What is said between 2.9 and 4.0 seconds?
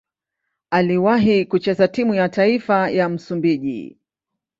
Msumbiji.